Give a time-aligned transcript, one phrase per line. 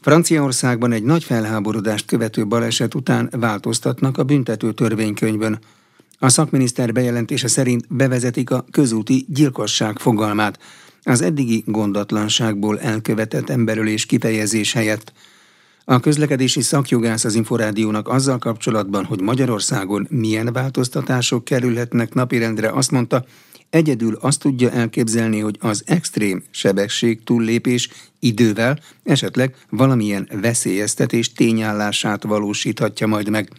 [0.00, 5.58] Franciaországban egy nagy felháborodást követő baleset után változtatnak a büntető törvénykönyvön.
[6.18, 10.58] A szakminiszter bejelentése szerint bevezetik a közúti gyilkosság fogalmát,
[11.02, 15.12] az eddigi gondatlanságból elkövetett emberölés kifejezés helyett.
[15.84, 23.24] A közlekedési szakjogász az Inforádiónak azzal kapcsolatban, hogy Magyarországon milyen változtatások kerülhetnek napirendre, azt mondta,
[23.70, 27.88] egyedül azt tudja elképzelni, hogy az extrém sebesség túllépés
[28.18, 33.50] idővel esetleg valamilyen veszélyeztetés tényállását valósíthatja majd meg.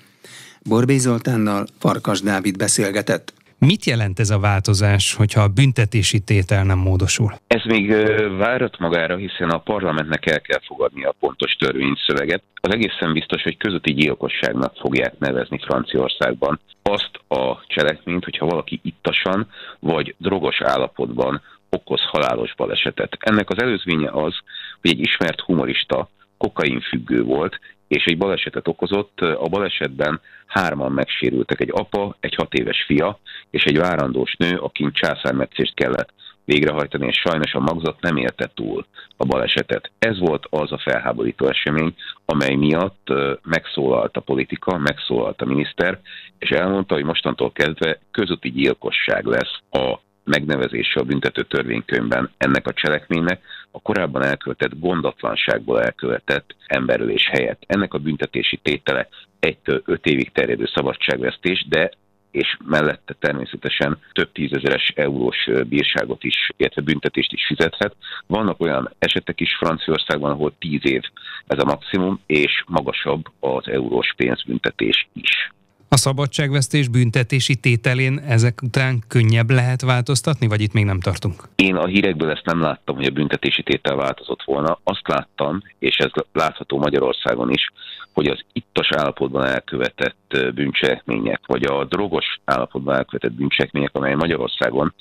[0.64, 3.34] Borbély Zoltánnal Farkas Dávid beszélgetett.
[3.58, 7.34] Mit jelent ez a változás, hogyha a büntetési tétel nem módosul?
[7.48, 7.90] Ez még
[8.38, 12.44] várat magára, hiszen a parlamentnek el kell fogadni a pontos törvényszöveget.
[12.62, 19.48] Az egészen biztos, hogy közötti gyilkosságnak fogják nevezni Franciaországban azt a cselekményt, hogyha valaki ittasan
[19.80, 23.18] vagy drogos állapotban okoz halálos balesetet.
[23.20, 24.34] Ennek az előzménye az,
[24.82, 29.22] hogy egy ismert humorista kokainfüggő volt, és egy balesetet okozott.
[29.22, 33.20] A balesetben hárman megsérültek, egy apa, egy hat éves fia,
[33.50, 36.14] és egy várandós nő, akin császármetszést kellett
[36.46, 38.86] végrehajtani, és sajnos a magzat nem élte túl
[39.18, 39.92] a balesetet.
[40.00, 43.08] Ez volt az a felháborító esemény, amely miatt
[43.44, 46.00] megszólalt a politika, megszólalt a miniszter,
[46.40, 52.74] és elmondta, hogy mostantól kezdve közúti gyilkosság lesz a megnevezése a büntető törvénykönyvben ennek a
[52.74, 53.42] cselekménynek
[53.76, 57.64] a korábban elkövetett gondatlanságból elkövetett emberülés helyett.
[57.68, 59.08] Ennek a büntetési tétele
[59.42, 61.92] 1-5 évig terjedő szabadságvesztés, de
[62.32, 67.96] és mellette természetesen több tízezeres eurós bírságot is, illetve büntetést is fizethet.
[68.28, 71.02] Vannak olyan esetek is Franciaországban, ahol tíz év
[71.48, 75.50] ez a maximum, és magasabb az eurós pénzbüntetés is.
[75.90, 81.44] A szabadságvesztés büntetési tételén ezek után könnyebb lehet változtatni, vagy itt még nem tartunk?
[81.56, 84.80] Én a hírekből ezt nem láttam, hogy a büntetési tétel változott volna.
[84.84, 87.72] Azt láttam, és ez látható Magyarországon is,
[88.14, 94.94] hogy az ittas állapotban elkövetett bűncselekmények, vagy a drogos állapotban elkövetett bűncselekmények, amely Magyarországon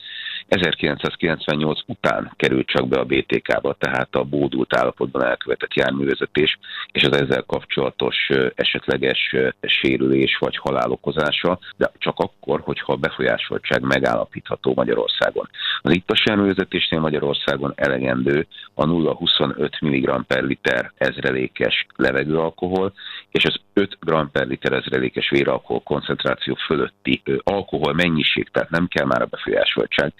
[0.48, 6.58] 1998 után került csak be a BTK-ba, tehát a bódult állapotban elkövetett járművezetés,
[6.92, 13.82] és az ezzel kapcsolatos esetleges sérülés vagy halál okozása, de csak akkor, hogyha a befolyásoltság
[13.82, 15.48] megállapítható Magyarországon.
[15.82, 22.92] Az ittas járművezetésnél Magyarországon elegendő a 0,25 mg per liter ezrelékes levegőalkohol,
[23.30, 29.06] és az 5 g per liter ezrelékes véralkohol koncentráció fölötti alkohol mennyiség, tehát nem kell
[29.06, 30.12] már a befolyásoltság.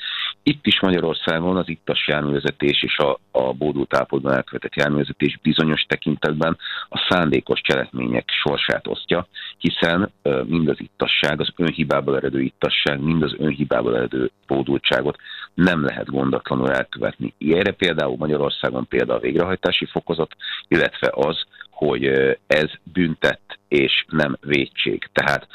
[0.43, 6.59] Itt is Magyarországon az ittas járművezetés és a, a bódult állapotban elkövetett járművezetés bizonyos tekintetben
[6.89, 9.27] a szándékos cselekmények sorsát osztja,
[9.59, 10.13] hiszen
[10.45, 15.17] mind az ittasság, az önhibából eredő ittasság, mind az önhibából eredő bódultságot
[15.55, 17.35] nem lehet gondatlanul elkövetni.
[17.39, 20.37] Erre például Magyarországon például a végrehajtási fokozat,
[20.69, 22.05] illetve az, hogy
[22.47, 25.09] ez büntett és nem védség.
[25.13, 25.47] Tehát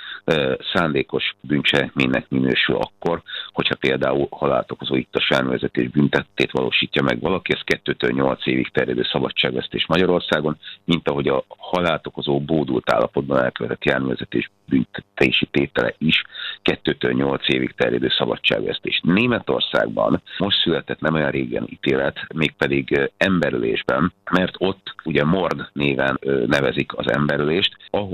[0.73, 3.21] szándékos bűncselekménynek minősül akkor,
[3.51, 9.03] hogyha például halált okozó ittas elművezetés büntettét valósítja meg valaki, ez 2-től 8 évig terjedő
[9.11, 16.21] szabadságvesztés Magyarországon, mint ahogy a halált okozó bódult állapotban elkövetett járművezetés büntetési tétele is
[16.63, 19.01] 2-től 8 évig terjedő szabadságvesztés.
[19.03, 26.97] Németországban most született nem olyan régen ítélet, mégpedig emberülésben, mert ott ugye Mord néven nevezik
[26.97, 28.08] az emberülést, ahol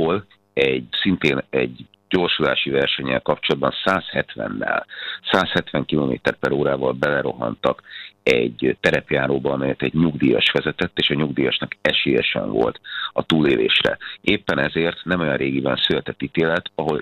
[0.54, 4.84] egy szintén egy gyorsulási versenyel kapcsolatban 170-nel,
[5.32, 7.82] 170 km per órával belerohantak
[8.26, 12.80] egy terepjáróba, amelyet egy nyugdíjas vezetett, és a nyugdíjasnak esélyesen volt
[13.14, 13.98] a túlélésre.
[14.22, 17.02] Éppen ezért nem olyan régiben született ítélet, ahol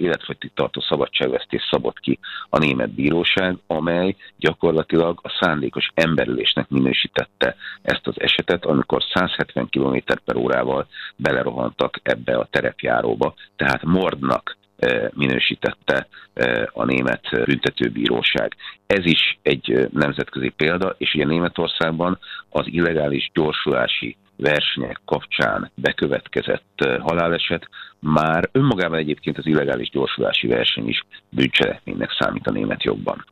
[0.54, 2.20] tartó szabadságvesztés szabott ki
[2.50, 9.98] a német bíróság, amely gyakorlatilag a szándékos emberülésnek minősítette ezt az esetet, amikor 170 km
[10.26, 14.58] per órával belerohantak ebbe a terepjáróba, tehát mordnak
[15.14, 16.08] minősítette
[16.74, 18.56] a német büntetőbíróság.
[18.88, 27.70] Ez is egy nemzetközi példa, és ugye Németországban az illegális gyorsulási versenyek kapcsán bekövetkezett haláleset
[28.00, 33.26] már önmagában egyébként az illegális gyorsulási verseny is bűncselekménynek számít a német jogban.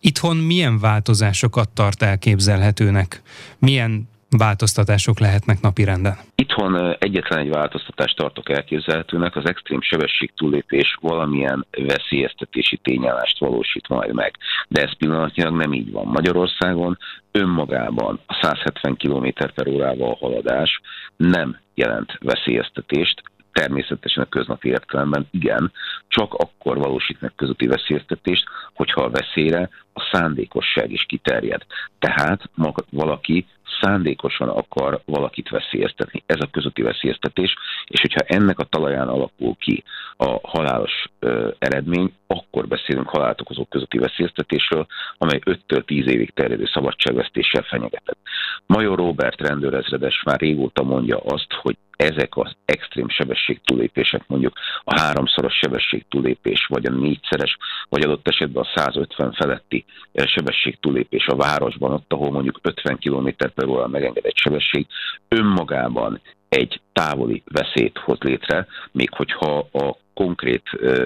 [0.00, 3.22] Itthon milyen változásokat tart elképzelhetőnek?
[3.58, 6.16] Milyen változtatások lehetnek napirenden?
[6.34, 14.14] Itthon egyetlen egy változtatást tartok elképzelhetőnek, az extrém sebesség túlépés valamilyen veszélyeztetési tényállást valósít majd
[14.14, 14.36] meg.
[14.68, 16.06] De ez pillanatnyilag nem így van.
[16.06, 16.98] Magyarországon
[17.30, 20.80] önmagában a 170 km per órával haladás
[21.16, 23.22] nem jelent veszélyeztetést,
[23.52, 25.72] természetesen a köznapi értelemben igen,
[26.08, 28.44] csak akkor valósít meg közúti veszélyeztetést,
[28.74, 31.62] hogyha a veszélyre a szándékosság is kiterjed.
[31.98, 32.50] Tehát
[32.90, 33.46] valaki
[33.80, 36.22] szándékosan akar valakit veszélyeztetni.
[36.26, 37.54] Ez a közötti veszélyeztetés,
[37.86, 39.84] és hogyha ennek a talaján alakul ki
[40.16, 44.86] a halálos ö, eredmény, akkor beszélünk halált okozó közötti veszélyeztetésről,
[45.18, 48.18] amely 5-től 10 évig terjedő szabadságvesztéssel fenyegetett.
[48.66, 55.54] Major Robert rendőrezredes már régóta mondja azt, hogy ezek az extrém sebességtúlépések, mondjuk a háromszoros
[55.54, 57.56] sebességtúlépés, vagy a négyszeres,
[57.88, 63.66] vagy adott esetben a 150 feletti sebességtúlépés a városban, ott, ahol mondjuk 50 km per
[63.66, 64.86] óra megengedett sebesség,
[65.28, 70.62] önmagában egy távoli veszélyt hoz létre, még hogyha a konkrét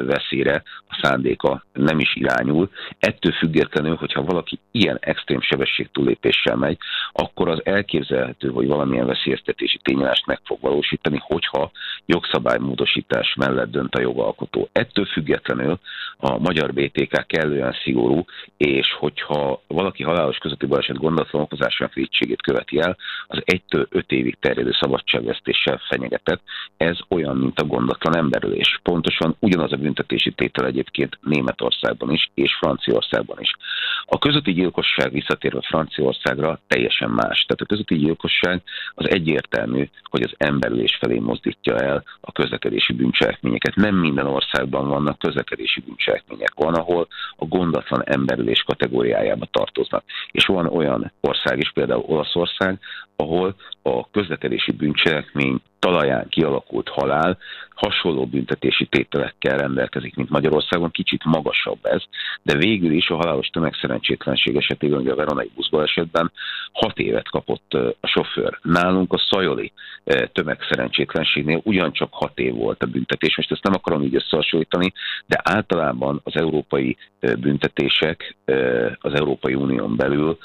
[0.07, 2.71] veszélyre a szándéka nem is irányul.
[2.99, 6.79] Ettől függetlenül, hogyha valaki ilyen extrém sebességtúlépéssel megy,
[7.13, 11.71] akkor az elképzelhető, hogy valamilyen veszélyeztetési tényállást meg fog valósítani, hogyha
[12.07, 14.69] jogszabálymódosítás mellett dönt a jogalkotó.
[14.73, 15.79] Ettől függetlenül
[16.17, 18.25] a magyar BTK kellően szigorú,
[18.57, 22.97] és hogyha valaki halálos közötti baleset gondatlan okozásának védségét követi el,
[23.27, 26.41] az 1-től 5 évig terjedő szabadságvesztéssel fenyegetett.
[26.77, 28.81] Ez olyan, mint a gondatlan emberülés.
[28.83, 33.51] Pont pontosan ugyanaz a büntetési tétel egyébként Németországban is, és Franciaországban is.
[34.05, 37.45] A közötti gyilkosság visszatérve Franciaországra teljesen más.
[37.45, 38.63] Tehát a közötti gyilkosság
[38.95, 43.75] az egyértelmű, hogy az emberülés felé mozdítja el a közlekedési bűncselekményeket.
[43.75, 46.53] Nem minden országban vannak közlekedési bűncselekmények.
[46.55, 50.05] Van, ahol a gondatlan emberülés kategóriájába tartoznak.
[50.31, 52.79] És van olyan ország is, például Olaszország,
[53.17, 57.39] ahol a közlekedési bűncselekmény talaján kialakult halál
[57.75, 62.03] hasonló büntetési tételekkel rendelkezik, mint Magyarországon, kicsit magasabb ez,
[62.43, 66.33] de végül is a halálos tömegszerencsétlenség esetében, ugye a Veronai esetben
[66.73, 68.59] 6 évet kapott a sofőr.
[68.63, 69.73] Nálunk a Szajoli
[70.33, 73.37] tömegszerencsétlenségnél ugyancsak 6 év volt a büntetés.
[73.37, 74.93] Most ezt nem akarom így összehasonlítani,
[75.27, 78.37] de általában az európai büntetések
[79.01, 80.39] az Európai Unión belül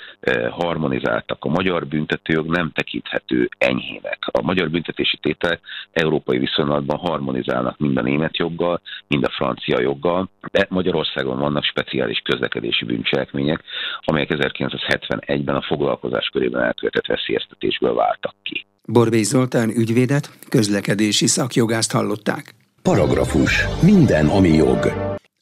[0.49, 1.45] harmonizáltak.
[1.45, 4.17] A magyar büntetőjog nem tekinthető enyhének.
[4.31, 5.59] A magyar büntetési tételek
[5.91, 12.19] európai viszonylatban harmonizálnak mind a német joggal, mind a francia joggal, de Magyarországon vannak speciális
[12.19, 13.63] közlekedési bűncselekmények,
[13.99, 18.65] amelyek 1971-ben a foglalkozás körében elkövetett veszélyeztetésből váltak ki.
[18.87, 22.55] Borbély Zoltán ügyvédet, közlekedési szakjogást hallották.
[22.81, 23.65] Paragrafus.
[23.81, 24.93] Minden, ami jog.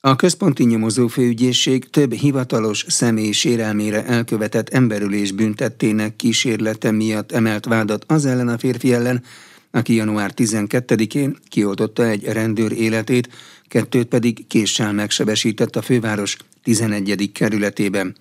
[0.05, 8.05] A központi nyomozó főügyészség több hivatalos személy sérelmére elkövetett emberülés büntettének kísérlete miatt emelt vádat
[8.07, 9.23] az ellen a férfi ellen,
[9.75, 13.29] aki január 12-én kioltotta egy rendőr életét,
[13.67, 17.31] kettőt pedig késsel megsebesített a főváros 11.
[17.33, 18.15] kerületében.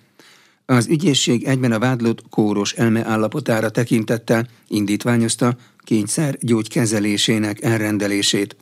[0.65, 8.55] Az ügyészség egyben a vádlott kóros elme állapotára tekintettel indítványozta kényszer gyógykezelésének elrendelését.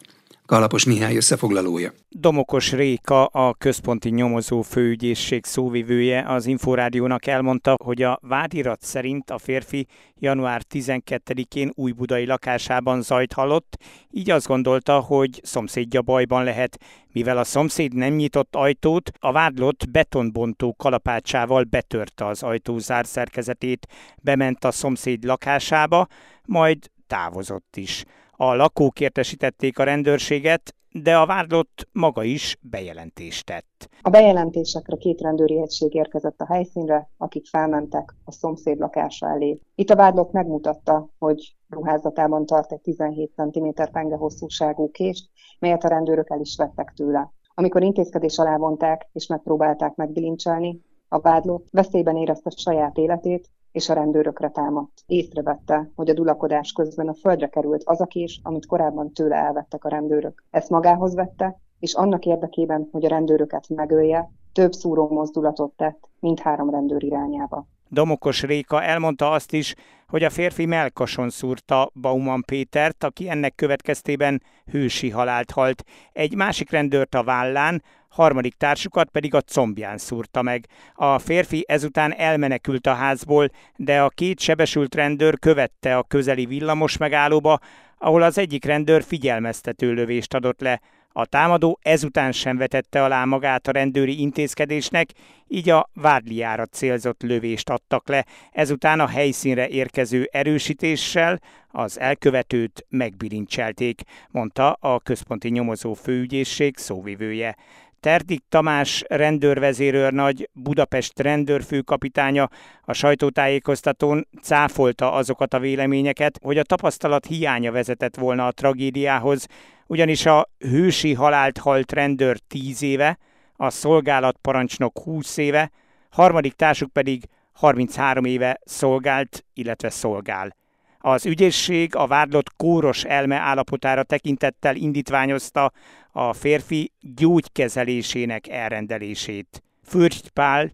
[0.46, 1.92] Kalapos Mihály összefoglalója.
[2.10, 9.38] Domokos Réka, a központi nyomozó főügyészség szóvivője az Inforádiónak elmondta, hogy a vádirat szerint a
[9.38, 9.88] férfi
[10.20, 13.78] január 12-én új-budai lakásában zajt hallott,
[14.12, 16.78] így azt gondolta, hogy szomszédja bajban lehet.
[17.12, 23.88] Mivel a szomszéd nem nyitott ajtót, a vádlott betonbontó kalapácsával betörte az ajtó zárszerkezetét,
[24.22, 26.08] bement a szomszéd lakásába,
[26.46, 26.78] majd
[27.12, 28.06] távozott is.
[28.32, 33.90] A lakók értesítették a rendőrséget, de a vádlott maga is bejelentést tett.
[34.02, 39.60] A bejelentésekre két rendőri egység érkezett a helyszínre, akik felmentek a szomszéd lakása elé.
[39.76, 45.88] Itt a vádlott megmutatta, hogy ruházatában tart egy 17 cm penge hosszúságú kést, melyet a
[45.88, 47.32] rendőrök el is vettek tőle.
[47.54, 53.94] Amikor intézkedés alá vonták és megpróbálták megbilincselni, a vádlott veszélyben érezte saját életét, és a
[53.94, 55.04] rendőrökre támadt.
[55.06, 59.86] Észrevette, hogy a dulakodás közben a földre került az a kés, amit korábban tőle elvettek
[59.86, 60.44] a rendőrök.
[60.50, 66.70] Ezt magához vette, és annak érdekében, hogy a rendőröket megölje, több szúró mozdulatot tett mindhárom
[66.70, 67.68] rendőr irányába.
[67.94, 69.74] Domokos Réka elmondta azt is,
[70.08, 75.84] hogy a férfi melkason szúrta Bauman Pétert, aki ennek következtében hősi halált halt.
[76.14, 80.68] Egy másik rendőrt a vállán, harmadik társukat pedig a combján szúrta meg.
[80.94, 86.98] A férfi ezután elmenekült a házból, de a két sebesült rendőr követte a közeli villamos
[86.98, 87.60] megállóba,
[87.98, 90.82] ahol az egyik rendőr figyelmeztető lövést adott le.
[91.14, 95.10] A támadó ezután sem vetette alá magát a rendőri intézkedésnek,
[95.48, 98.26] így a vádliára célzott lövést adtak le.
[98.52, 107.56] Ezután a helyszínre érkező erősítéssel az elkövetőt megbilincselték, mondta a központi nyomozó főügyészség szóvivője.
[108.00, 112.50] Terdik Tamás rendőrvezérőrnagy, Budapest rendőrfőkapitánya
[112.82, 119.48] a sajtótájékoztatón cáfolta azokat a véleményeket, hogy a tapasztalat hiánya vezetett volna a tragédiához,
[119.92, 123.18] ugyanis a hősi halált halt rendőr 10 éve,
[123.56, 125.72] a szolgálatparancsnok 20 éve,
[126.10, 130.56] harmadik társuk pedig 33 éve szolgált, illetve szolgál.
[131.00, 135.72] Az ügyészség a vádlott kóros elme állapotára tekintettel indítványozta
[136.12, 139.64] a férfi gyógykezelésének elrendelését.
[139.84, 140.72] Fürgy Pál,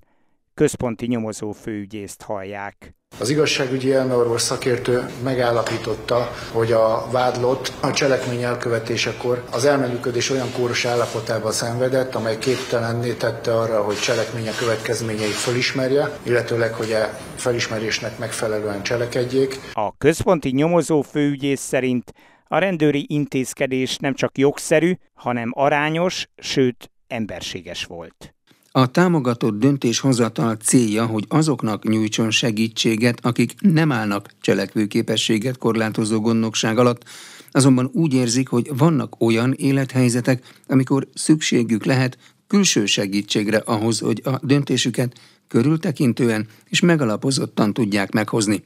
[0.54, 2.97] központi nyomozó főügyészt hallják.
[3.20, 10.86] Az igazságügyi elmeorvos szakértő megállapította, hogy a vádlott a cselekmény elkövetésekor az elmenüködés olyan kóros
[10.86, 18.84] állapotában szenvedett, amely képtelenné tette arra, hogy cselekménye következményeit felismerje, illetőleg, hogy a felismerésnek megfelelően
[18.84, 19.60] cselekedjék.
[19.74, 22.14] A központi nyomozó főügyész szerint
[22.48, 28.37] a rendőri intézkedés nem csak jogszerű, hanem arányos, sőt emberséges volt.
[28.78, 37.04] A támogatott döntéshozatal célja, hogy azoknak nyújtson segítséget, akik nem állnak cselekvőképességet korlátozó gondnokság alatt,
[37.52, 42.18] azonban úgy érzik, hogy vannak olyan élethelyzetek, amikor szükségük lehet
[42.48, 48.62] külső segítségre ahhoz, hogy a döntésüket körültekintően és megalapozottan tudják meghozni.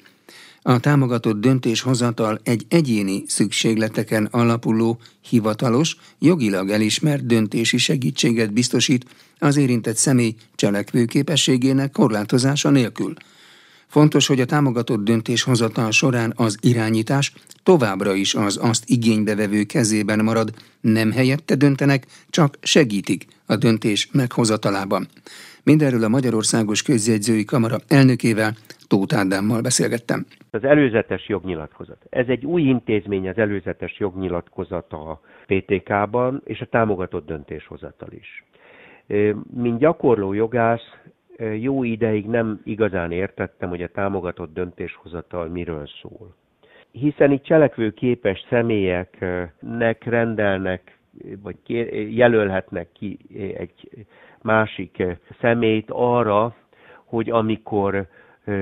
[0.61, 4.99] A támogatott döntéshozatal egy egyéni szükségleteken alapuló,
[5.29, 9.05] hivatalos, jogilag elismert döntési segítséget biztosít
[9.43, 13.13] az érintett személy cselekvőképességének korlátozása nélkül.
[13.87, 17.33] Fontos, hogy a támogatott döntéshozatal során az irányítás
[17.63, 20.49] továbbra is az azt igénybe vevő kezében marad,
[20.81, 25.07] nem helyette döntenek, csak segítik a döntés meghozatalában.
[25.63, 28.53] Mindenről a Magyarországos Közjegyzői Kamara elnökével,
[28.87, 30.25] Tóth Ádámmal beszélgettem.
[30.51, 31.97] Az előzetes jognyilatkozat.
[32.09, 38.43] Ez egy új intézmény, az előzetes jognyilatkozat a PTK-ban, és a támogatott döntéshozatal is.
[39.53, 40.95] Mint gyakorló jogász
[41.59, 46.35] jó ideig nem igazán értettem, hogy a támogatott döntéshozatal miről szól.
[46.91, 50.97] Hiszen itt cselekvő-képes személyeknek rendelnek,
[51.41, 51.57] vagy
[52.15, 53.17] jelölhetnek ki
[53.57, 54.05] egy
[54.41, 55.03] másik
[55.39, 56.55] személyt arra,
[57.03, 58.07] hogy amikor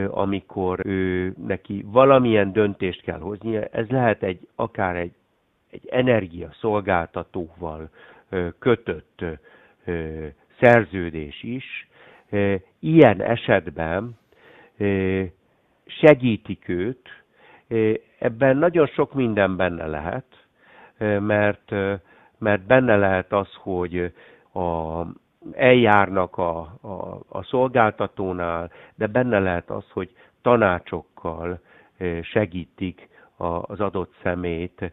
[0.10, 5.14] amikor ő neki valamilyen döntést kell hoznia, ez lehet egy akár egy,
[5.70, 7.90] egy energiaszolgáltatóval
[8.60, 9.24] kötött
[10.60, 11.88] szerződés is,
[12.80, 14.18] ilyen esetben
[15.86, 17.10] segítik őt,
[18.20, 20.48] ebben nagyon sok minden benne lehet,
[21.20, 21.72] mert,
[22.38, 24.14] mert benne lehet az, hogy
[24.54, 25.02] a,
[25.52, 31.60] eljárnak a, a, a szolgáltatónál, de benne lehet az, hogy tanácsokkal
[32.22, 33.08] segítik
[33.62, 34.92] az adott szemét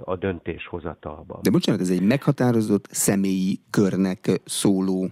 [0.00, 1.38] a döntéshozatalban.
[1.42, 5.06] De bocsánat, ez egy meghatározott személyi körnek szóló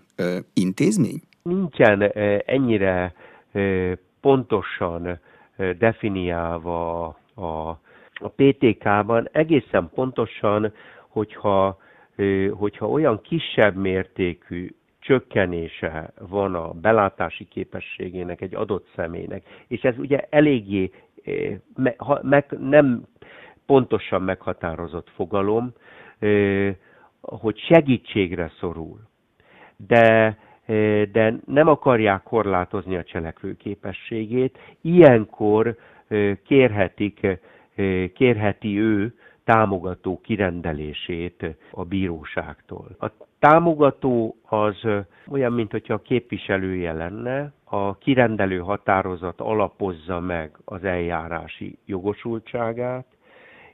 [0.54, 1.21] intézmény?
[1.42, 2.02] Nincsen
[2.47, 3.14] ennyire
[4.21, 5.19] pontosan
[5.78, 7.69] definiálva a,
[8.14, 10.73] a PTK-ban, egészen pontosan,
[11.09, 11.78] hogyha,
[12.50, 20.26] hogyha olyan kisebb mértékű csökkenése van a belátási képességének egy adott személynek, és ez ugye
[20.31, 20.90] eléggé
[22.23, 23.07] meg, nem
[23.73, 25.73] pontosan meghatározott fogalom,
[27.21, 29.00] hogy segítségre szorul.
[29.76, 30.38] De,
[31.12, 35.76] de nem akarják korlátozni a cselekvő képességét, ilyenkor
[36.45, 37.26] kérhetik,
[38.14, 39.14] kérheti ő
[39.45, 42.87] támogató kirendelését a bíróságtól.
[43.00, 44.87] A támogató az
[45.31, 53.07] olyan, mint hogyha a képviselője lenne, a kirendelő határozat alapozza meg az eljárási jogosultságát,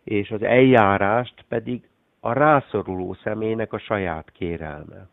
[0.09, 1.89] és az eljárást pedig
[2.21, 5.09] a rászoruló személynek a saját kérelme.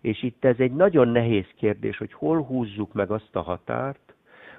[0.00, 4.14] És itt ez egy nagyon nehéz kérdés, hogy hol húzzuk meg azt a határt,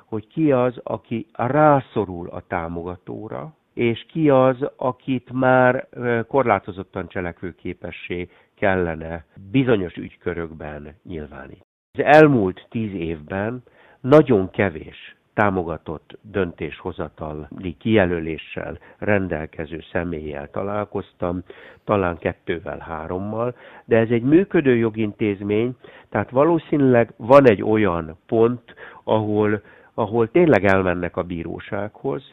[0.05, 5.87] hogy ki az, aki rászorul a támogatóra, és ki az, akit már
[6.27, 11.61] korlátozottan cselekvőképessé kellene bizonyos ügykörökben nyilvánítani.
[11.91, 13.63] Az elmúlt tíz évben
[14.01, 21.43] nagyon kevés támogatott döntéshozatali kijelöléssel rendelkező személlyel találkoztam,
[21.83, 25.75] talán kettővel, hárommal, de ez egy működő jogintézmény,
[26.09, 28.73] tehát valószínűleg van egy olyan pont,
[29.03, 29.61] ahol,
[29.93, 32.23] ahol tényleg elmennek a bírósághoz,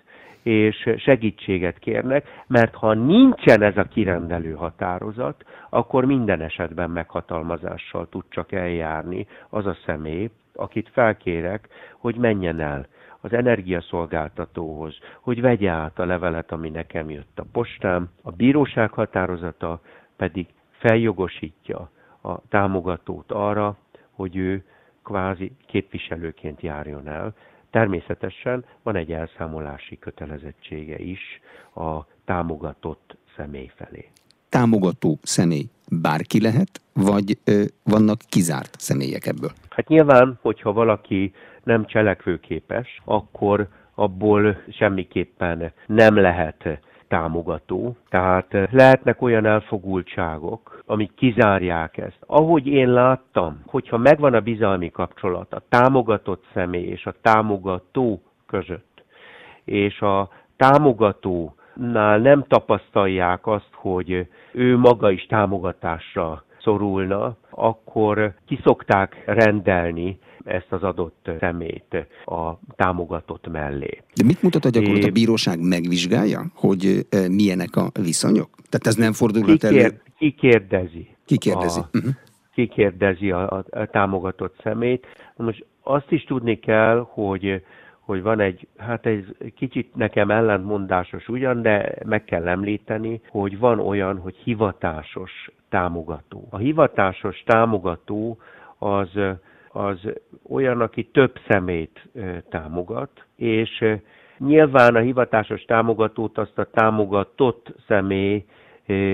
[0.43, 8.25] és segítséget kérnek, mert ha nincsen ez a kirendelő határozat, akkor minden esetben meghatalmazással tud
[8.29, 11.69] csak eljárni az a személy, akit felkérek,
[11.99, 12.87] hogy menjen el
[13.21, 18.11] az energiaszolgáltatóhoz, hogy vegye át a levelet, ami nekem jött a postám.
[18.23, 19.81] A bíróság határozata
[20.17, 21.91] pedig feljogosítja
[22.23, 23.77] a támogatót arra,
[24.11, 24.65] hogy ő
[25.05, 27.35] kvázi képviselőként járjon el.
[27.73, 31.21] Természetesen van egy elszámolási kötelezettsége is
[31.75, 34.09] a támogatott személy felé.
[34.49, 39.51] Támogató személy bárki lehet, vagy ö, vannak kizárt személyek ebből?
[39.71, 41.33] Hát nyilván, hogyha valaki
[41.65, 46.81] nem cselekvőképes, akkor abból semmiképpen nem lehet
[47.13, 47.97] támogató.
[48.09, 52.19] Tehát lehetnek olyan elfogultságok, amik kizárják ezt.
[52.27, 59.05] Ahogy én láttam, hogyha megvan a bizalmi kapcsolat a támogatott személy és a támogató között,
[59.65, 70.19] és a támogatónál nem tapasztalják azt, hogy ő maga is támogatásra szorulna, akkor kiszokták rendelni
[70.45, 74.03] ezt az adott szemét a támogatott mellé.
[74.15, 75.05] De mit mutat a gyakorlat?
[75.05, 78.51] A bíróság megvizsgálja, hogy milyenek a viszonyok?
[78.69, 80.01] Tehát ez nem fordulhat elő?
[80.19, 81.09] Ki kérdezi?
[81.25, 81.81] Ki kérdezi?
[81.81, 82.13] A, uh-huh.
[82.55, 85.07] Ki kérdezi a, a, a támogatott szemét.
[85.37, 87.63] Most azt is tudni kell, hogy
[88.05, 89.25] hogy van egy, hát ez
[89.57, 96.47] kicsit nekem ellentmondásos ugyan, de meg kell említeni, hogy van olyan, hogy hivatásos támogató.
[96.51, 98.39] A hivatásos támogató
[98.79, 99.09] az,
[99.73, 100.01] az
[100.49, 102.09] olyan, aki több szemét
[102.49, 103.85] támogat, és
[104.39, 108.45] nyilván a hivatásos támogatót azt a támogatott személy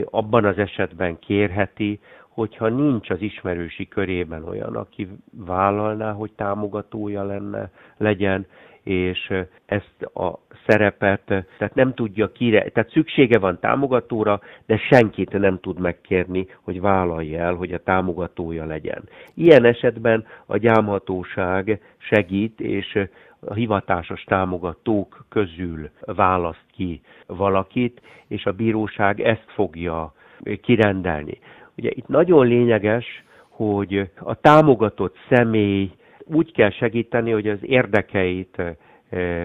[0.05, 7.71] abban az esetben kérheti, hogyha nincs az ismerősi körében olyan, aki vállalná, hogy támogatója lenne,
[7.97, 8.47] legyen,
[8.89, 9.33] és
[9.67, 15.81] ezt a szerepet, tehát nem tudja kire, tehát szüksége van támogatóra, de senkit nem tud
[15.81, 19.09] megkérni, hogy vállalja el, hogy a támogatója legyen.
[19.35, 23.09] Ilyen esetben a gyámhatóság segít, és
[23.41, 30.15] a hivatásos támogatók közül választ ki valakit, és a bíróság ezt fogja
[30.63, 31.39] kirendelni.
[31.77, 35.91] Ugye itt nagyon lényeges, hogy a támogatott személy
[36.33, 38.63] úgy kell segíteni, hogy az érdekeit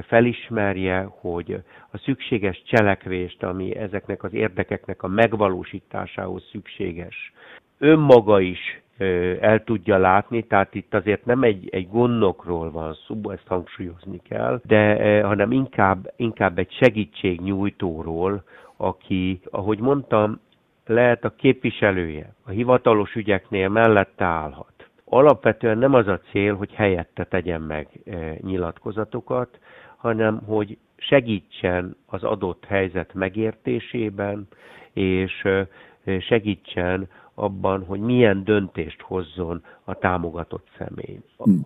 [0.02, 1.58] felismerje, hogy
[1.92, 7.34] a szükséges cselekvést, ami ezeknek az érdekeknek a megvalósításához szükséges,
[7.78, 8.82] önmaga is
[9.40, 14.62] el tudja látni, tehát itt azért nem egy, egy gondokról van szó, ezt hangsúlyozni kell,
[14.66, 18.44] de hanem inkább, inkább egy segítségnyújtóról,
[18.78, 20.40] aki, ahogy mondtam,
[20.86, 24.73] lehet a képviselője, a hivatalos ügyeknél mellette állhat
[25.06, 29.60] alapvetően nem az a cél, hogy helyette tegyen meg e, nyilatkozatokat,
[29.98, 34.48] hanem hogy segítsen az adott helyzet megértésében,
[34.94, 35.68] és e,
[36.20, 41.20] segítsen abban, hogy milyen döntést hozzon a támogatott személy.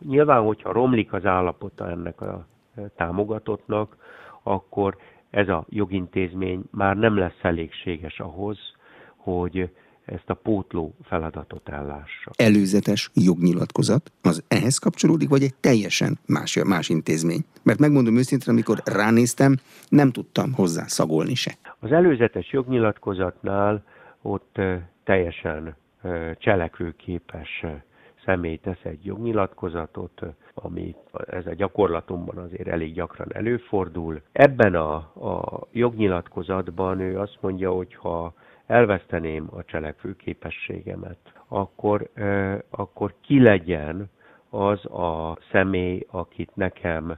[0.07, 2.45] Nyilván, hogyha romlik az állapota ennek a
[2.75, 3.95] e, támogatottnak,
[4.43, 4.97] akkor
[5.29, 8.59] ez a jogintézmény már nem lesz elégséges ahhoz,
[9.15, 9.69] hogy
[10.07, 12.31] ezt a pótló feladatot ellássa.
[12.35, 17.45] Előzetes jognyilatkozat az ehhez kapcsolódik, vagy egy teljesen más, más intézmény?
[17.63, 19.55] Mert megmondom őszintén, amikor ránéztem,
[19.89, 21.51] nem tudtam hozzá szagolni se.
[21.79, 23.83] Az előzetes jognyilatkozatnál
[24.21, 24.59] ott
[25.03, 25.75] teljesen
[26.37, 27.65] cselekvőképes
[28.25, 30.21] személy tesz egy jognyilatkozatot,
[30.53, 30.95] ami
[31.27, 34.21] ez a gyakorlatomban azért elég gyakran előfordul.
[34.31, 38.33] Ebben a, a jognyilatkozatban ő azt mondja, hogy ha
[38.67, 42.09] elveszteném a cselekvő képességemet, akkor,
[42.69, 44.09] akkor ki legyen
[44.49, 47.17] az a személy, akit nekem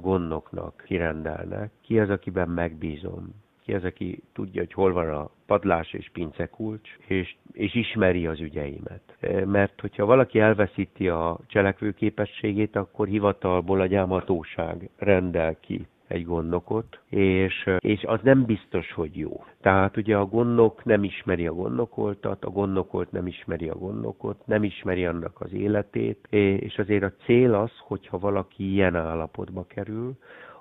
[0.00, 5.92] gondnoknak kirendelnek, ki az, akiben megbízom, ki az, aki tudja, hogy hol van a padlás
[5.92, 9.16] és pincekulcs, és, és ismeri az ügyeimet.
[9.44, 17.70] Mert hogyha valaki elveszíti a cselekvőképességét, akkor hivatalból a gyámhatóság rendel ki egy gondnokot, és,
[17.78, 19.44] és az nem biztos, hogy jó.
[19.60, 24.64] Tehát ugye a gondnok nem ismeri a gondnokoltat, a gondnokolt nem ismeri a gondnokot, nem
[24.64, 30.16] ismeri annak az életét, és azért a cél az, hogyha valaki ilyen állapotba kerül,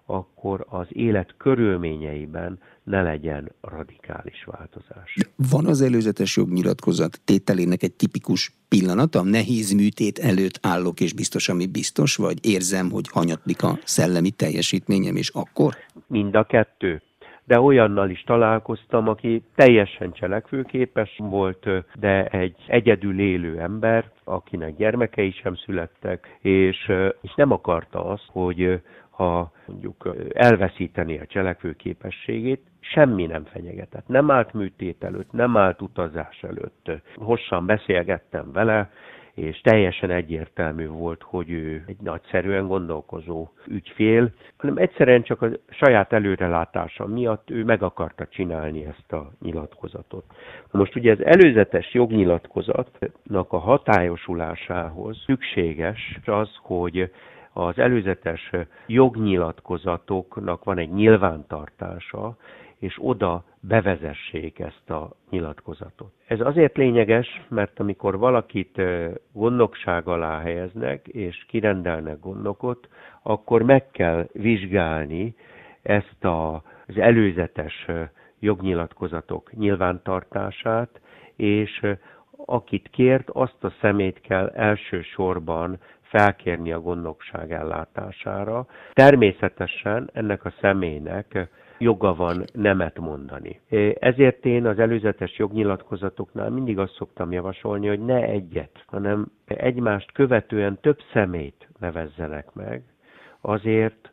[0.10, 5.14] akkor az élet körülményeiben ne legyen radikális változás.
[5.16, 9.24] De van az előzetes jognyilatkozat tételének egy tipikus pillanata?
[9.24, 15.16] Nehéz műtét előtt állok, és biztos, ami biztos, vagy érzem, hogy hanyatlik a szellemi teljesítményem,
[15.16, 15.74] és akkor?
[16.08, 17.02] Mind a kettő
[17.48, 21.68] de olyannal is találkoztam, aki teljesen cselekvőképes volt,
[22.00, 26.92] de egy egyedül élő ember, akinek gyermekei sem születtek, és,
[27.22, 28.82] és nem akarta azt, hogy
[29.18, 34.08] ha mondjuk elveszíteni a cselekvő képességét, semmi nem fenyegetett.
[34.08, 36.92] Nem állt műtét előtt, nem állt utazás előtt.
[37.16, 38.90] Hosszan beszélgettem vele,
[39.34, 46.14] és teljesen egyértelmű volt, hogy ő egy nagyszerűen gondolkozó ügyfél, hanem egyszerűen csak a saját
[46.14, 50.24] előrelátása miatt ő meg akarta csinálni ezt a nyilatkozatot.
[50.72, 57.12] Most ugye az előzetes jognyilatkozatnak a hatályosulásához szükséges az, hogy
[57.58, 58.52] az előzetes
[58.88, 62.36] jognyilatkozatoknak van egy nyilvántartása,
[62.80, 66.12] és oda bevezessék ezt a nyilatkozatot.
[66.28, 68.82] Ez azért lényeges, mert amikor valakit
[69.32, 72.90] gondnokság alá helyeznek, és kirendelnek gondnokot,
[73.22, 75.36] akkor meg kell vizsgálni
[75.82, 77.86] ezt az előzetes
[78.40, 81.00] jognyilatkozatok nyilvántartását,
[81.36, 81.86] és
[82.46, 88.66] akit kért, azt a szemét kell elsősorban felkérni a gondnokság ellátására.
[88.94, 93.60] Természetesen ennek a személynek joga van nemet mondani.
[94.00, 100.78] Ezért én az előzetes jognyilatkozatoknál mindig azt szoktam javasolni, hogy ne egyet, hanem egymást követően
[100.82, 102.84] több szemét nevezzenek meg,
[103.42, 104.12] azért,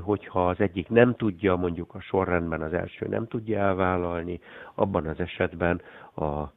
[0.00, 4.40] hogyha az egyik nem tudja, mondjuk a sorrendben az első nem tudja elvállalni,
[4.74, 5.80] abban az esetben
[6.14, 6.52] a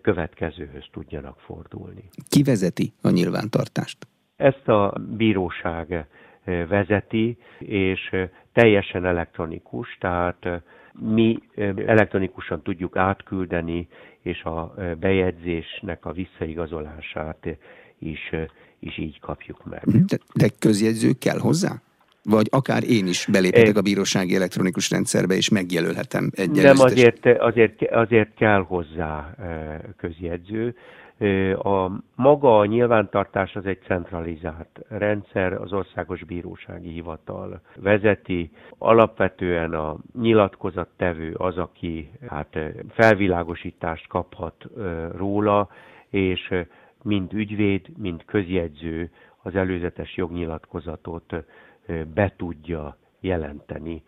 [0.00, 2.08] következőhöz tudjanak fordulni.
[2.28, 4.06] Ki vezeti a nyilvántartást?
[4.40, 6.06] Ezt a bíróság
[6.68, 8.16] vezeti, és
[8.52, 11.38] teljesen elektronikus, tehát mi
[11.86, 13.88] elektronikusan tudjuk átküldeni,
[14.22, 17.46] és a bejegyzésnek a visszaigazolását
[17.98, 18.30] is,
[18.78, 19.82] is így kapjuk meg.
[19.84, 21.72] De, de közjegyző kell hozzá?
[22.22, 27.82] Vagy akár én is beléphetek a bírósági elektronikus rendszerbe, és megjelölhetem egy Nem, azért, azért,
[27.90, 29.34] azért kell hozzá
[29.96, 30.74] közjegyző.
[31.62, 38.50] A maga a nyilvántartás az egy centralizált rendszer, az Országos Bírósági Hivatal vezeti.
[38.78, 44.64] Alapvetően a nyilatkozattevő az, aki hát felvilágosítást kaphat
[45.16, 45.68] róla,
[46.08, 46.54] és
[47.02, 49.10] mind ügyvéd, mind közjegyző
[49.42, 51.34] az előzetes jognyilatkozatot
[52.14, 54.02] be tudja jelenteni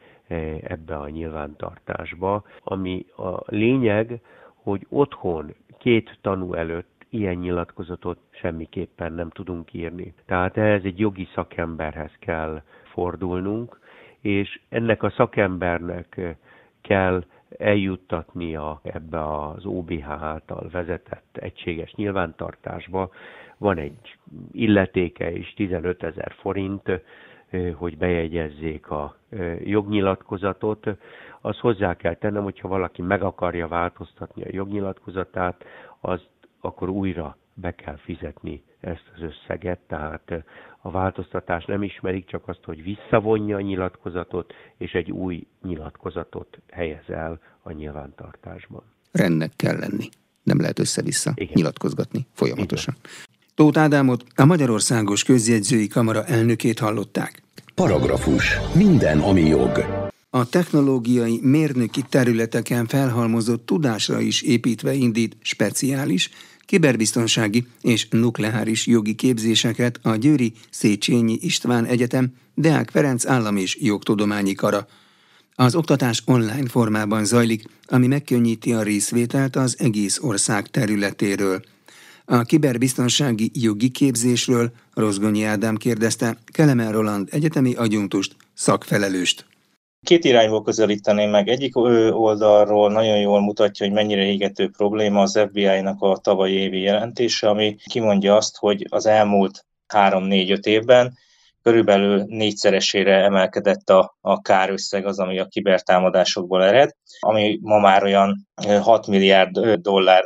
[0.62, 4.20] ebbe a nyilvántartásba, ami a lényeg,
[4.54, 10.14] hogy otthon két tanú előtt ilyen nyilatkozatot semmiképpen nem tudunk írni.
[10.26, 13.78] Tehát ehhez egy jogi szakemberhez kell fordulnunk,
[14.20, 16.36] és ennek a szakembernek
[16.80, 17.24] kell
[17.58, 23.10] eljuttatnia ebbe az OBH által vezetett egységes nyilvántartásba.
[23.58, 24.18] Van egy
[24.52, 26.90] illetéke is 15 ezer forint,
[27.74, 29.16] hogy bejegyezzék a
[29.64, 30.86] jognyilatkozatot.
[31.40, 35.64] Az hozzá kell tennem, hogyha valaki meg akarja változtatni a jognyilatkozatát,
[36.00, 36.22] az
[36.64, 40.44] akkor újra be kell fizetni ezt az összeget, tehát
[40.80, 47.08] a változtatás nem ismerik csak azt, hogy visszavonja a nyilatkozatot, és egy új nyilatkozatot helyez
[47.08, 48.82] el a nyilvántartásban.
[49.12, 50.08] Rendnek kell lenni.
[50.42, 51.52] Nem lehet össze-vissza Igen.
[51.54, 52.94] nyilatkozgatni folyamatosan.
[52.98, 53.10] Igen.
[53.54, 57.42] Tóth Ádámot, a Magyarországos Közjegyzői Kamara elnökét hallották.
[57.74, 58.58] Paragrafus.
[58.74, 59.84] Minden, ami jog.
[60.30, 66.30] A technológiai mérnöki területeken felhalmozott tudásra is építve indít speciális,
[66.72, 74.54] kiberbiztonsági és nukleáris jogi képzéseket a Győri Széchenyi István Egyetem Deák Ferenc Állam és Jogtudományi
[74.54, 74.86] Kara.
[75.54, 81.62] Az oktatás online formában zajlik, ami megkönnyíti a részvételt az egész ország területéről.
[82.24, 89.51] A kiberbiztonsági jogi képzésről Rozgonyi Ádám kérdezte Kelemen Roland egyetemi agyuntust, szakfelelőst.
[90.02, 91.48] Két irányból közelíteném meg.
[91.48, 97.48] Egyik oldalról nagyon jól mutatja, hogy mennyire égető probléma az FBI-nak a tavalyi évi jelentése,
[97.48, 101.18] ami kimondja azt, hogy az elmúlt 3-4-5 évben
[101.62, 108.48] körülbelül négyszeresére emelkedett a, a kárösszeg az, ami a kibertámadásokból ered, ami ma már olyan
[108.80, 110.24] 6 milliárd dollár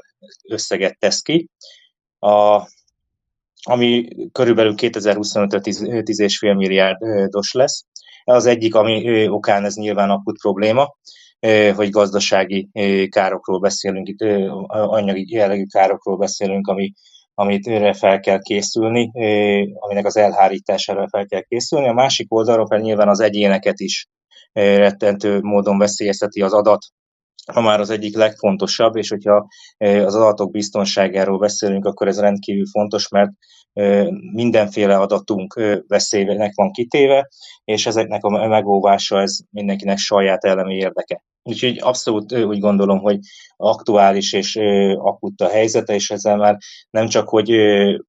[0.49, 1.49] összeget tesz ki
[2.19, 2.69] a,
[3.63, 7.85] ami körülbelül 2025-re 10,5 milliárdos lesz.
[8.29, 10.97] Az egyik, ami okán ez nyilván akut probléma,
[11.75, 12.69] hogy gazdasági
[13.09, 14.21] károkról beszélünk, itt
[14.67, 16.93] anyagi jellegű károkról beszélünk, ami,
[17.35, 19.11] amit őre fel kell készülni,
[19.75, 21.89] aminek az elhárítására fel kell készülni.
[21.89, 24.07] A másik oldalról pedig nyilván az egyéneket is
[24.53, 26.85] rettentő módon veszélyezteti az adat
[27.53, 29.47] ha már az egyik legfontosabb, és hogyha
[29.79, 33.31] az adatok biztonságáról beszélünk, akkor ez rendkívül fontos, mert
[34.33, 37.29] mindenféle adatunk veszélynek van kitéve,
[37.65, 41.23] és ezeknek a megóvása ez mindenkinek saját elemi érdeke.
[41.43, 43.19] Úgyhogy abszolút úgy gondolom, hogy
[43.57, 44.57] aktuális és
[44.97, 46.57] akut a helyzete, és ezzel már
[46.91, 47.51] nem csak, hogy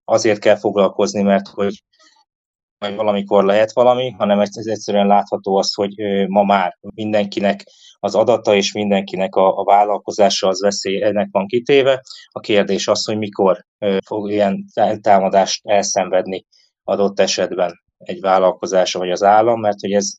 [0.04, 1.84] azért kell foglalkozni, mert hogy
[2.80, 5.94] majd valamikor lehet valami, hanem ez egyszerűen látható az, hogy
[6.28, 7.64] ma már mindenkinek
[8.00, 12.02] az adata és mindenkinek a, a vállalkozása az veszélynek van kitéve.
[12.30, 13.66] A kérdés az, hogy mikor
[14.06, 14.66] fog ilyen
[15.02, 16.46] támadást elszenvedni
[16.84, 20.10] adott esetben egy vállalkozása vagy az állam, mert hogy ez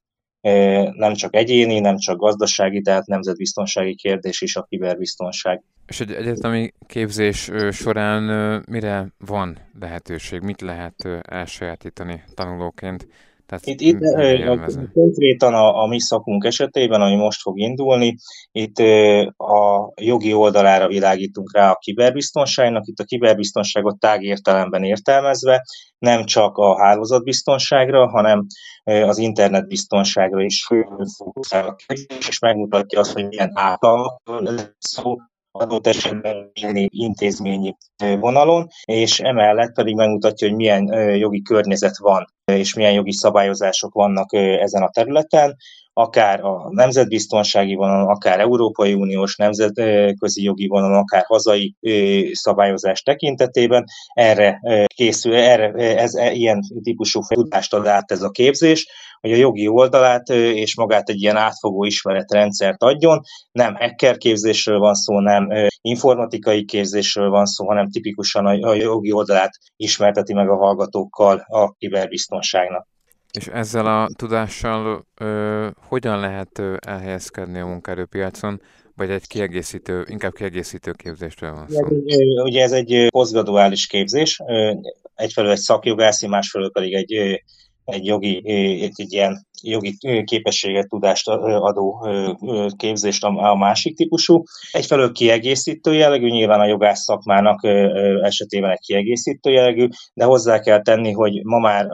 [0.93, 5.63] nem csak egyéni, nem csak gazdasági, tehát nemzetbiztonsági kérdés is a kiberbiztonság.
[5.87, 8.23] És egy egyetemi képzés során
[8.71, 13.07] mire van lehetőség, mit lehet elsajátítani tanulóként?
[13.49, 13.99] Tehát itt, itt
[14.93, 18.17] konkrétan a, a mi szakunk esetében, ami most fog indulni,
[18.53, 18.79] itt
[19.37, 25.63] a jogi oldalára világítunk rá a kiberbiztonságnak, itt a kiberbiztonságot tágértelemben értelmezve,
[25.99, 28.47] nem csak a hálózatbiztonságra, hanem
[28.85, 30.67] az internetbiztonságra is
[31.17, 31.77] fókuszál,
[32.29, 35.17] és megmutatja azt, hogy milyen általmakról szó,
[35.59, 36.51] adott esetben
[36.89, 37.77] intézményi
[38.21, 44.33] vonalon, és emellett pedig megmutatja, hogy milyen jogi környezet van, és milyen jogi szabályozások vannak
[44.33, 45.57] ezen a területen,
[45.99, 51.75] akár a nemzetbiztonsági vonalon, akár Európai Uniós nemzetközi jogi vonalon, akár hazai
[52.33, 53.85] szabályozás tekintetében.
[54.13, 54.61] Erre
[54.95, 58.87] készül, erre, ez, e, ilyen típusú tudást ad át ez a képzés,
[59.21, 63.21] hogy a jogi oldalát és magát egy ilyen átfogó ismeretrendszert adjon.
[63.53, 65.49] Nem hacker képzésről van szó, nem
[65.81, 72.87] informatikai képzésről van szó, hanem tipikusan a jogi oldalát ismerteti meg a hallgatókkal a kiberbiztonságnak.
[73.33, 78.61] És ezzel a tudással ö, hogyan lehet elhelyezkedni a munkaerőpiacon,
[78.97, 81.87] vagy egy kiegészítő, inkább kiegészítő képzésről van szó?
[82.43, 84.41] Ugye ez egy posztgraduális képzés,
[85.15, 87.43] egyfelől egy szakjogászi, másfelől pedig egy
[87.89, 88.43] egy jogi,
[88.83, 92.07] egy, ilyen jogi képességet, tudást adó
[92.77, 94.43] képzést a, másik típusú.
[94.73, 97.65] Egyfelől kiegészítő jellegű, nyilván a jogász szakmának
[98.23, 101.87] esetében egy kiegészítő jellegű, de hozzá kell tenni, hogy ma már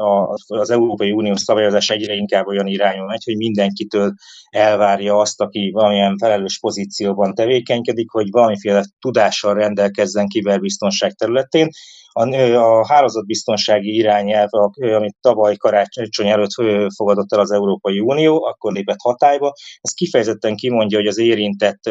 [0.46, 4.12] az Európai Unió szabályozás egyre inkább olyan irányú megy, hogy mindenkitől
[4.50, 11.68] elvárja azt, aki valamilyen felelős pozícióban tevékenykedik, hogy valamiféle tudással rendelkezzen kiberbiztonság területén,
[12.16, 12.22] a,
[12.54, 14.48] a hálózatbiztonsági irányelv,
[14.96, 16.52] amit tavaly karácsony előtt
[16.96, 21.90] fogadott el az Európai Unió, akkor lépett hatályba, ez kifejezetten kimondja, hogy az érintett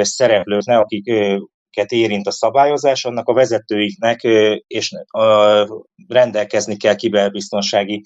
[0.00, 1.12] szereplők, akik
[1.88, 4.20] érint a szabályozás, annak a vezetőiknek
[4.66, 4.90] és
[6.08, 8.02] rendelkezni kell kiberbiztonsági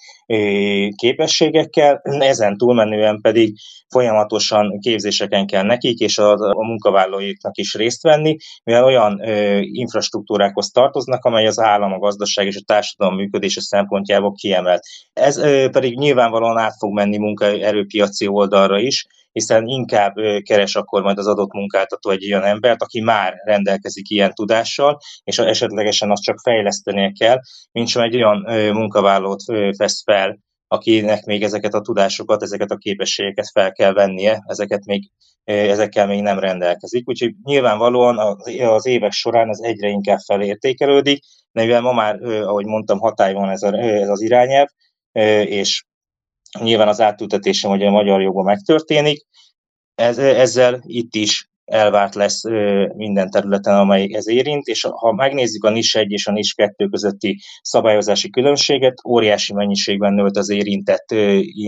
[0.97, 3.57] képességekkel, ezen túlmenően pedig
[3.89, 9.21] folyamatosan képzéseken kell nekik és a, a munkavállalóiknak is részt venni, mivel olyan
[9.61, 14.83] infrastruktúrákhoz tartoznak, amely az állam, a gazdaság és a társadalom működése szempontjából kiemelt.
[15.13, 21.27] Ez pedig nyilvánvalóan át fog menni munkaerőpiaci oldalra is, hiszen inkább keres akkor majd az
[21.27, 27.13] adott munkáltató egy olyan embert, aki már rendelkezik ilyen tudással, és esetlegesen azt csak fejlesztenie
[27.19, 27.39] kell,
[27.73, 29.43] mint sem egy olyan munkavállalót
[29.77, 35.11] vesz fel, akinek még ezeket a tudásokat, ezeket a képességeket fel kell vennie, ezeket még,
[35.45, 37.09] ezekkel még nem rendelkezik.
[37.09, 42.99] Úgyhogy nyilvánvalóan az évek során ez egyre inkább felértékelődik, de mivel ma már, ahogy mondtam,
[42.99, 44.69] hatály van ez, a, ez az irányelv,
[45.47, 45.85] és
[46.61, 49.27] Nyilván az átültetése hogy a magyar jogban megtörténik,
[49.95, 52.43] ez, ezzel itt is elvárt lesz
[52.95, 56.87] minden területen, amely ez érint, és ha megnézzük a NIS 1 és a NIS 2
[56.87, 61.11] közötti szabályozási különbséget, óriási mennyiségben nőtt az érintett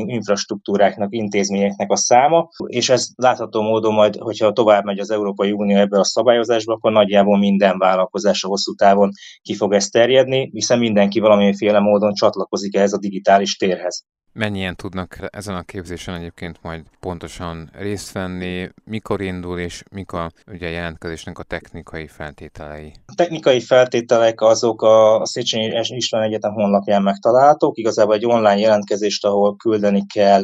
[0.07, 5.77] infrastruktúráknak, intézményeknek a száma, és ez látható módon majd, hogyha tovább megy az Európai Unió
[5.77, 9.11] ebbe a szabályozásba, akkor nagyjából minden vállalkozás a hosszú távon
[9.43, 14.05] ki fog ezt terjedni, hiszen mindenki valamiféle módon csatlakozik ehhez a digitális térhez.
[14.33, 20.31] Mennyien tudnak ezen a képzésen egyébként majd pontosan részt venni, mikor indul és mik a
[20.53, 22.93] ugye, jelentkezésnek a technikai feltételei?
[23.07, 29.57] A technikai feltételek azok a Széchenyi István Egyetem honlapján megtalálhatók, igazából egy online jelentkezést, ahol
[29.57, 30.43] küldeni kell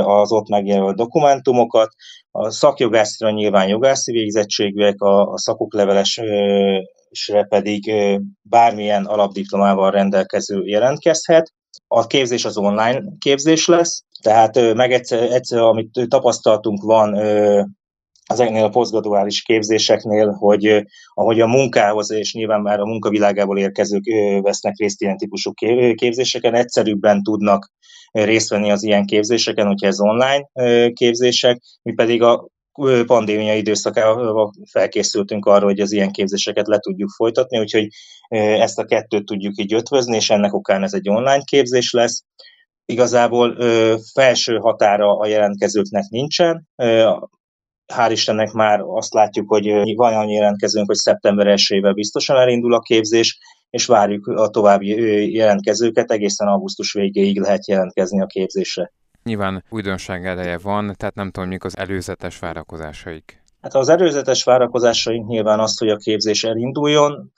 [0.00, 1.88] az ott megjelölt dokumentumokat,
[2.30, 6.20] a szakjogászra nyilván jogászi végzettségűek, a, a szakokleveles
[7.48, 7.92] pedig
[8.42, 11.52] bármilyen alapdiplomával rendelkező jelentkezhet.
[11.94, 17.14] A képzés az online képzés lesz, tehát meg egyszer, egyszer amit tapasztaltunk van
[18.26, 24.04] ezeknél a posztgraduális képzéseknél, hogy ahogy a munkához és nyilván már a munkavilágából érkezők
[24.40, 25.52] vesznek részt ilyen típusú
[25.94, 27.70] képzéseken, egyszerűbben tudnak
[28.10, 30.48] részt venni az ilyen képzéseken, hogyha ez online
[30.92, 32.46] képzések, mi pedig a
[33.06, 37.86] pandémia időszakában felkészültünk arra, hogy az ilyen képzéseket le tudjuk folytatni, úgyhogy
[38.28, 42.24] ezt a kettőt tudjuk így ötvözni, és ennek okán ez egy online képzés lesz.
[42.84, 43.56] Igazából
[44.12, 46.68] felső határa a jelentkezőknek nincsen,
[47.92, 52.80] hál' Istennek már azt látjuk, hogy van annyi jelentkezőnk, hogy szeptember 1 biztosan elindul a
[52.80, 53.38] képzés,
[53.70, 54.86] és várjuk a további
[55.32, 58.92] jelentkezőket, egészen augusztus végéig lehet jelentkezni a képzésre.
[59.22, 63.42] Nyilván újdonság eleje van, tehát nem tudom, mik az előzetes várakozásaik.
[63.60, 67.32] Hát az előzetes várakozásaink nyilván az, hogy a képzés elinduljon,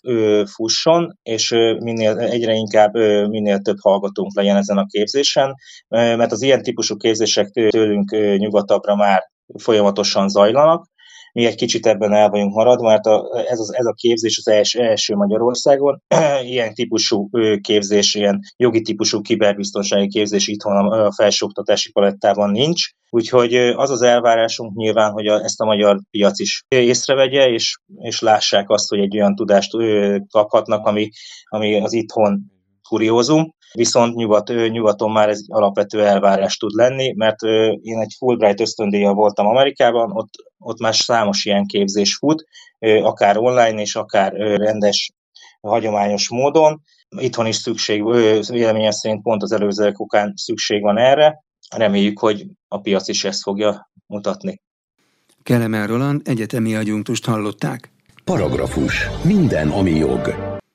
[0.54, 2.94] fusson, és minél, egyre inkább
[3.28, 5.54] minél több hallgatónk legyen ezen a képzésen,
[5.88, 9.22] mert az ilyen típusú képzések tőlünk nyugatabbra már
[9.58, 10.86] folyamatosan zajlanak,
[11.34, 14.48] mi egy kicsit ebben el vagyunk maradva, mert a, ez, az, ez a képzés az
[14.48, 16.02] első, első Magyarországon.
[16.52, 17.28] ilyen típusú
[17.60, 22.88] képzés, ilyen jogi típusú kiberbiztonsági képzés itthon a felsőoktatási palettában nincs.
[23.10, 28.20] Úgyhogy az az elvárásunk nyilván, hogy a, ezt a magyar piac is észrevegye, és, és
[28.20, 29.70] lássák azt, hogy egy olyan tudást
[30.30, 31.08] kaphatnak, ami,
[31.48, 32.40] ami az itthon
[32.88, 37.42] kuriózum, viszont nyugat, nyugaton már ez alapvető elvárás tud lenni, mert
[37.82, 42.44] én egy Fulbright ösztöndíjjal voltam Amerikában, ott, ott már számos ilyen képzés fut,
[43.02, 45.12] akár online és akár rendes,
[45.60, 46.82] hagyományos módon.
[47.16, 48.04] Itthon is szükség,
[48.48, 51.44] véleményem szerint pont az előzőek okán szükség van erre.
[51.76, 54.62] Reméljük, hogy a piac is ezt fogja mutatni.
[55.42, 57.92] Kelemen Roland egyetemi agyunktust hallották.
[58.24, 59.08] Paragrafus.
[59.22, 60.43] Minden, ami jog.